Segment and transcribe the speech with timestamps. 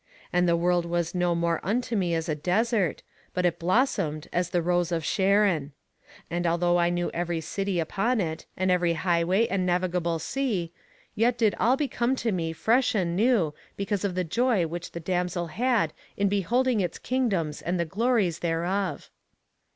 [0.33, 3.03] And the world was no more unto me as a desert,
[3.35, 5.73] but it blossomed as the rose of Sharon.
[6.27, 10.73] And although I knew every city upon it, and every highway and navigable sea,
[11.13, 14.99] yet did all become to me fresh and new because of the joy which the
[14.99, 19.11] damsel had in beholding its kingdoms and the glories thereof.